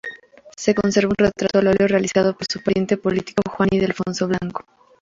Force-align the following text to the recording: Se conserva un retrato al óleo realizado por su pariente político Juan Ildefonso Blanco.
Se 0.57 0.73
conserva 0.73 1.09
un 1.09 1.25
retrato 1.27 1.59
al 1.59 1.67
óleo 1.67 1.87
realizado 1.87 2.35
por 2.35 2.47
su 2.51 2.59
pariente 2.63 2.97
político 2.97 3.43
Juan 3.47 3.69
Ildefonso 3.71 4.27
Blanco. 4.27 4.65